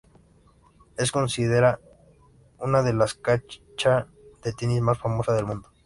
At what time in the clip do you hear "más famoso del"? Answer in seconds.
4.81-5.45